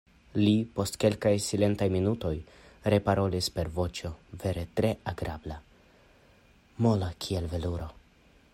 [0.37, 2.31] Li, post kelkaj silentaj minutoj,
[2.93, 4.11] reparolis per voĉo
[4.45, 5.61] vere tre agrabla,
[6.87, 7.93] mola kiel veluro: